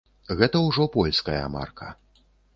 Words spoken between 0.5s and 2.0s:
ўжо польская марка.